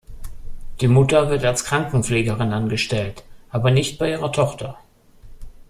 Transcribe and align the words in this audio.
Die 0.79 0.87
Mutter 0.87 1.29
wird 1.29 1.45
als 1.45 1.63
Krankenpflegerin 1.63 2.53
angestellt, 2.53 3.23
aber 3.51 3.69
nicht 3.69 3.99
bei 3.99 4.09
ihrer 4.09 4.31
Tochter. 4.31 4.79